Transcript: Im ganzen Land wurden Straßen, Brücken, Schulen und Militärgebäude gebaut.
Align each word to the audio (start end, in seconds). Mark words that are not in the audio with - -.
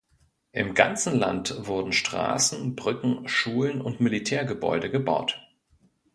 Im 0.51 0.73
ganzen 0.73 1.15
Land 1.19 1.67
wurden 1.67 1.93
Straßen, 1.93 2.75
Brücken, 2.75 3.27
Schulen 3.27 3.81
und 3.81 3.99
Militärgebäude 3.99 4.89
gebaut. 4.89 5.39